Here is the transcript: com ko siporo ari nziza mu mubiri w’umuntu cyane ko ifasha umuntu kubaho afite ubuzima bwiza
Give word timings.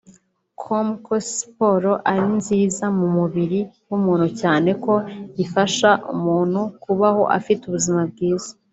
com 0.61 0.87
ko 1.05 1.15
siporo 1.33 1.91
ari 2.09 2.25
nziza 2.37 2.85
mu 2.97 3.07
mubiri 3.17 3.59
w’umuntu 3.89 4.27
cyane 4.39 4.69
ko 4.83 4.93
ifasha 5.43 5.89
umuntu 6.13 6.59
kubaho 6.83 7.21
afite 7.37 7.61
ubuzima 7.65 8.01
bwiza 8.11 8.51